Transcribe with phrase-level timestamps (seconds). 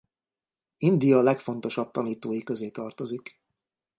[0.77, 3.39] India legfontosabb tanítói közé tartozik.